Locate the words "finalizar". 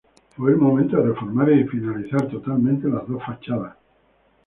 1.67-2.27